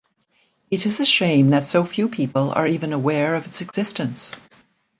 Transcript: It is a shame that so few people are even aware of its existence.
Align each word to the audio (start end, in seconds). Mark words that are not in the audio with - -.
It 0.71 0.87
is 0.87 0.99
a 0.99 1.05
shame 1.05 1.49
that 1.49 1.63
so 1.63 1.85
few 1.85 2.09
people 2.09 2.49
are 2.55 2.65
even 2.65 2.91
aware 2.91 3.35
of 3.35 3.45
its 3.45 3.61
existence. 3.61 4.35